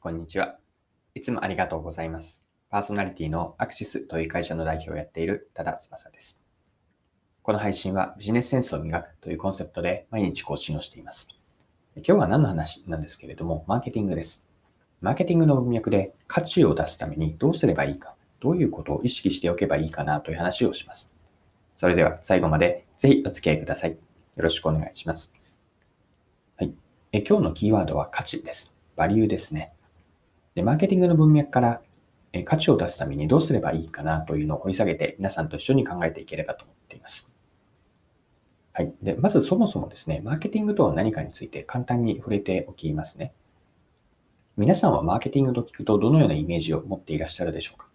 [0.00, 0.60] こんにちは。
[1.16, 2.46] いつもありがとうございます。
[2.70, 6.40] パーソナリティのアクシスという会社の代表をやっている多田翼です。
[7.42, 11.26] この配信はビジネスセンスを磨くというコンセプトで毎日更新をしています。
[11.96, 14.44] 今日は何の話なんですけれども、マーケティングです。
[15.00, 21.12] マーケティングの文脈で価値を出すためにどうすればいいか、どういうことを意識しておけばいいかなという話をします。
[21.76, 23.90] それでは最後までぜひお付き合いください。
[23.90, 23.98] よ
[24.36, 25.34] ろしくお願いします。
[26.54, 26.72] はい。
[27.10, 28.72] え今日のキーワードは価値です。
[28.94, 29.72] バリューですね。
[30.58, 31.80] で、マーケティングの文脈から
[32.44, 37.32] 価値を出すためにどうすればいいかなというのを掘り下げて皆さんと一緒に考えていければと思っています。
[38.72, 38.92] はい。
[39.00, 43.32] で、まずそもそもですね、マーケティングとは何かについて簡単に触れておきますね。
[44.56, 47.86] 皆さんはマーケティングと聞くとどのようなイメージを持っていらっしゃるでしょうか？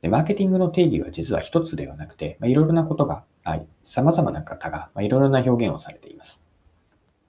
[0.00, 6.44] でマーケティングの定義は実は一つではなくて、まあ、いろいろなことが、はい様々な方が、まあ、いろいろな表現をされています。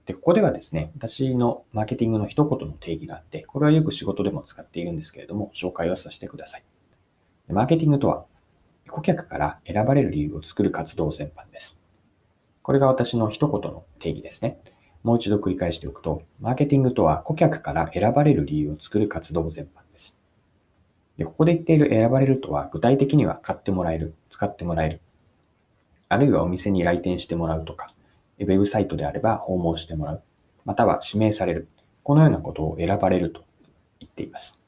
[0.10, 6.64] で、ここではですね、私のマーケティングの一言の定義があって、これはよく仕事でも使っているんですけれども、紹介をさせてください。
[7.48, 8.26] マーケティングとは、
[8.88, 11.78] 顧客から選ばれる理由を作る活動全般です。
[12.64, 14.60] これが私の一言の定義ですね。
[15.04, 20.18] もう一度繰り返しておくと、マーケティングとは顧客から選ばれる理由を作る活動全般です。
[21.20, 25.02] で、ここで言っている選ばれるとは、具体的には買ってもらえる、使ってもらえる、
[26.08, 27.90] あるいはお店に来店してもらうとか、
[28.40, 30.24] ウェブサイトであれば訪問してもらう、
[30.66, 31.68] または指名される、
[32.04, 33.44] このようなことを選ばれると
[34.00, 34.62] 言っています。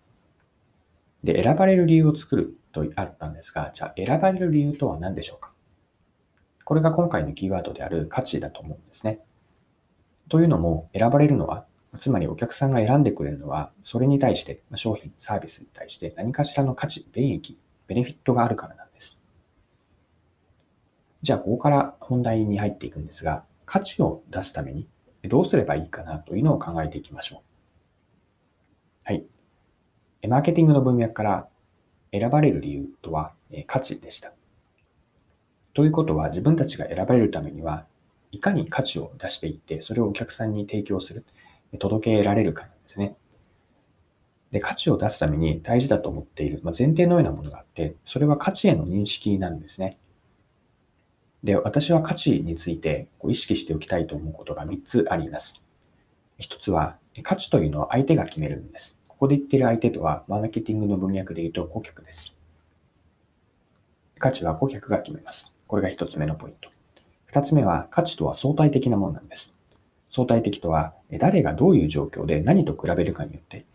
[1.23, 5.52] で、選ばれる理由を作るとあったんですが、じゃあ選ばれる理由とは何でしょうか？
[6.64, 9.19] これが今回のキーワードである価値だと思うんですね。
[10.30, 19.19] というのも、選ばれるのは、つまりお客さんが選んでくれるのは、それに対して、商品、サービスに対して何かしらの価値、便益、ベネフィットがあるからなんです。
[21.22, 24.86] じゃあ、ここから本題に入っていくんですが、価値を出すために
[25.23, 27.39] どうすればいいかなというのを考えていきましょう。
[29.05, 29.25] はい。
[30.27, 31.47] マーケティングの文脈から
[32.11, 33.31] 選ばれる理由とは
[33.67, 34.33] 価値でした。
[35.73, 37.86] ということは自分たちが選ばれるためには
[38.33, 41.23] いかに価値を出していってそれをお客さんに提供する、
[41.80, 43.15] 届けられるかなんですね。
[44.52, 49.98] で、価値を出すために大事だと思っている、まあ、前提のようなものがあって、それは価値への認識なんですね。
[51.43, 55.61] で、私は価値について意識しておきたいと思うことが3つあります。
[56.39, 58.97] 1つは、価値というのは相手が決めるんです。
[59.07, 62.35] ここで言っている相手とは、マーケティングの文脈で言うと顧客です。
[64.19, 65.53] 価値は顧客が決めます。
[65.67, 66.69] これが1つ目のポイント。
[67.31, 69.55] 2つ目は、価値とは相対的なものなんです。
[70.11, 73.65] 相対的とは、誰がどういう状況で何と比べるかによって、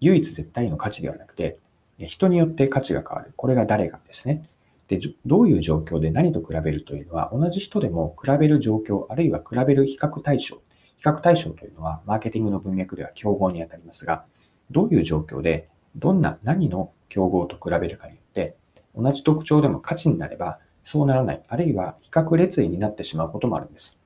[0.00, 1.58] 唯一絶対の価値ではなくて、
[1.98, 3.32] 人によって価値が変わる。
[3.36, 4.42] これが誰がですね。
[4.88, 10.56] で、どういう状況で何と比べるというのは、同じ人でも比べる状況、あるいは比べる比較対象。
[10.96, 14.24] 比較対象というのは、マーケティングの文脈では競合にあたりますが、
[14.70, 18.56] どういう状況で、どんな何の競合と比べるかによって、
[18.94, 23.98] 同じ特徴でも価値になれば、そうならない、あるいは比較列位になってしまうこともあるんです。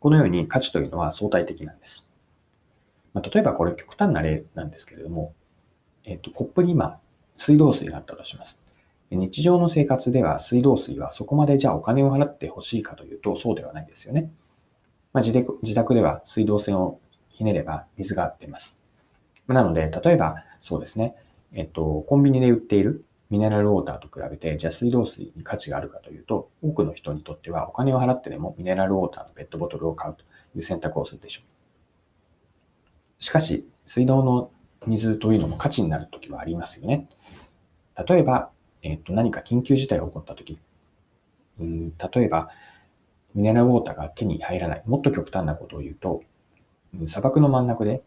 [0.00, 2.08] このように価値というのは相対的なんです。
[3.12, 5.32] まあ、例えばこれ極端な例なんですけれども、
[6.04, 7.00] えっ、と、コップに今、
[7.36, 8.60] 水道水があったとします。
[9.10, 14.30] 日常の生活では水道水はそこまでじゃあお金を払ってほしいかというとそうではないですよね。
[15.12, 18.82] まあ、自宅では水道線をひねれば水が出ます。
[19.46, 21.14] なので、例えばそうですね、
[21.52, 30.24] えっと、コンビニで売っているミネラルウォーターと比べて、じゃあ水道水に価値があるかというと、多くの人にとってはお金を払ってでもミネラルウォーターのペットボトルを買うと
[30.56, 31.42] いう選択をするでしょ
[33.20, 33.22] う。
[33.22, 34.50] しかし、水道の
[34.86, 37.08] 水というのも価値になるときはありますよね。
[38.08, 38.50] 例えば、
[38.84, 40.58] えっと、何か緊急事態が起こったとき、
[41.58, 42.50] うん例えば、
[43.34, 44.82] ミネラルウォーターが手に入らない。
[44.86, 46.22] もっと極端なことを言うと、
[47.06, 48.02] 砂漠の真ん中で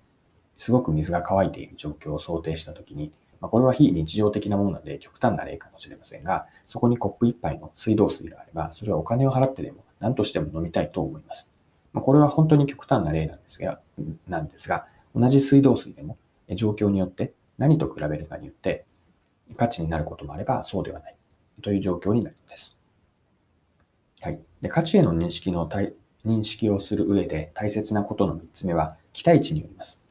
[0.57, 3.11] すごく水が乾いている状況を想定したときに、
[3.41, 11.51] まあ、これは非日常的なものなので極端な例かもしれませんが、そこにコップ一杯の水道水があれば、それはお金を払ってでも何としても飲みたいと思います。
[11.91, 13.81] まあ、これは本当に極端な例なんですが、
[14.27, 16.17] なんですが、同じ水道水でも
[16.53, 18.85] 状況によって何と比べるかによって
[19.55, 21.15] 価値になることもあればそうではない
[21.61, 22.77] という状況になるのです。
[24.21, 24.39] はい。
[24.61, 25.69] で価値への認識の
[26.25, 30.03] 認識をする上で大切なことの3つ目は期待値によります。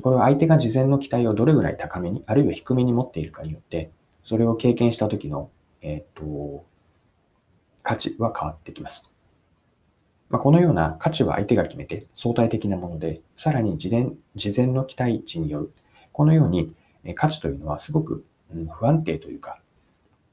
[0.00, 3.90] これは相手が事前の期待をどれぐらい高めに、あるいは低めに持っているかによって、
[4.22, 5.50] それを経験した時の、
[5.82, 6.64] えっ、と、
[7.82, 9.10] 価値は変わってきます。
[10.28, 15.72] まあ、このような価値は相手が決めて相対的なもので、さらに事前事前の期待値による、
[16.12, 16.72] このように
[17.14, 18.24] 価値というのはすごく
[18.72, 19.60] 不安定というか、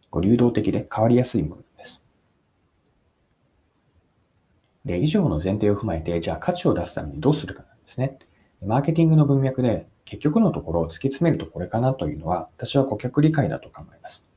[0.10, 2.04] こう流動的で変わりやすいものです。
[4.86, 8.18] で、以上の前提を踏まえて、じゃあ価値を出すためにどうするかなんですね。
[8.66, 14.30] マーケティングの文脈で結局のところを突き詰めるとこれかなというのは、私は顧客理解だと考えます。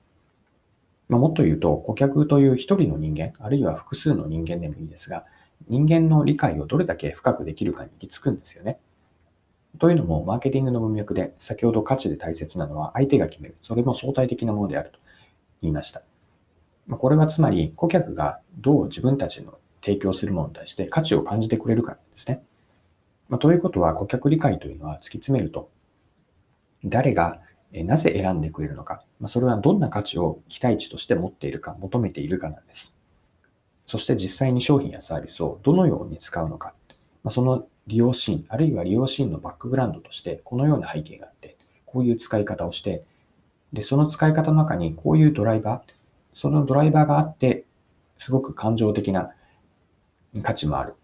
[1.08, 5.24] まあ、もっと言うと、顧客という一人の人間、あるいは複数の人間でもいいですが、
[5.68, 8.78] 人間の理解をどれだけ深くできるかに行き着くんですよね。
[9.78, 13.56] というのも、マーケティングの文脈で、先ほど価値で大切なのは相手が決める。
[13.62, 14.98] それも相対的なものであると
[15.62, 16.02] 言いました。
[16.90, 22.42] これはつまり、顧客がどう自分たちの提供するものに対して価値を感じてくれるかですね。
[23.28, 25.70] まあ、ということは、顧客理解というのは突き詰めると、
[26.84, 27.40] 誰が
[27.72, 32.92] なぜ選んでくれるのか、まあ、それはどんな価値を期待値として持っているか、求めているかなんです。
[33.86, 36.74] そして実際に商品やサービスをどのように使うのか、
[37.22, 41.56] まあ、その利用シーン、あるいは利用シーンのバックグラウンドとして、このような背景があって、
[41.86, 43.02] こういう使い方をして、
[43.72, 45.92] で、その使い方の中にこういうドライバー、
[46.32, 47.64] そのドライバーがあって、
[48.16, 49.32] すごく感情的な
[50.42, 50.94] 価値もある。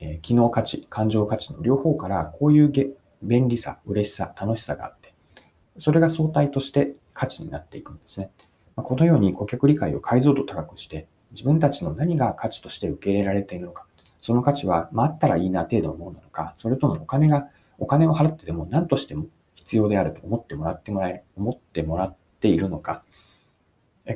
[0.00, 2.88] えー、機能価値、感情価値の両方からこういうげ
[3.22, 5.14] 便利さ、嬉しさ、楽しさがあって、
[5.78, 8.30] それが相対として価値になっていくんですね。
[8.74, 13.86] まこのように顧客理解を解像度高くして、自分たちの何が価値として受け入れられているのか、
[14.24, 23.04] その価値は、まあ、ったらいいな程度のものなのか、それともお金が、お金を払ってでも何としても必要であると思ってもらってもらえる、思ってもらっているのか、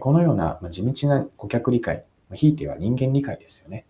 [0.01, 3.85] このような地道な顧客理解、ひいては人間理解ですよね。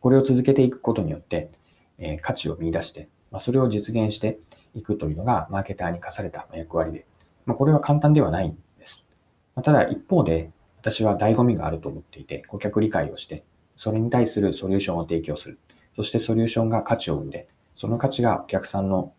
[0.00, 1.50] これを続けていくことによって、
[1.98, 4.38] え価値を見出して、まそれを実現して
[4.74, 7.04] いくというのがマーケターに課された役割で、
[7.44, 9.06] まこれは簡単ではないんです。
[9.54, 13.44] まただ一方で、私は醍醐味があると思っていて、顧客理解をして、
[13.76, 15.58] それに対するソリューションを提供する。
[15.94, 19.12] そしてソリューションが価値を生んで、その価値がお客さんの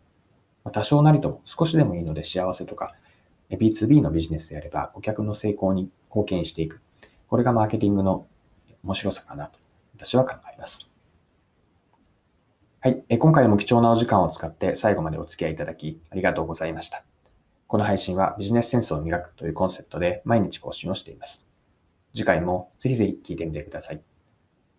[0.72, 2.96] 多少なりとも少しでもいいので幸せとか
[3.52, 6.82] B2B のビジネスであれば、顧客の成功に貢献していく。
[7.28, 8.28] これがマーケティングの
[8.84, 9.60] 面白さかなと、
[9.96, 10.90] 私は考えます。
[12.80, 13.04] はい。
[13.18, 17.04] 今回も貴重なお時間を使って最後までお付き合いいただき、ありがとうございました。
[17.68, 21.46] この配信はビジネスセンスを磨くというコンセプトで毎日更新をしています。
[22.14, 24.15] 次回もぜひぜひ聞いてみてください。